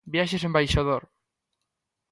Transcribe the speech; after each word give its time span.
Viaxes 0.13 0.45
Embaixador. 0.49 1.03